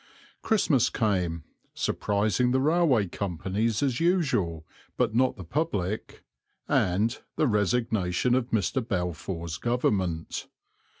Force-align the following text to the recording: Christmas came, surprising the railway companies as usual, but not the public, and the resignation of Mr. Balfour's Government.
Christmas 0.41 0.89
came, 0.89 1.43
surprising 1.75 2.49
the 2.49 2.59
railway 2.59 3.05
companies 3.05 3.83
as 3.83 3.99
usual, 3.99 4.65
but 4.97 5.13
not 5.13 5.35
the 5.37 5.43
public, 5.43 6.23
and 6.67 7.19
the 7.35 7.45
resignation 7.45 8.33
of 8.33 8.49
Mr. 8.49 8.83
Balfour's 8.87 9.57
Government. 9.59 10.47